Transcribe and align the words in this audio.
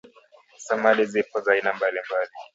samadi 0.57 1.05
zipo 1.05 1.41
za 1.41 1.51
aina 1.53 1.73
mbalimbali 1.73 2.29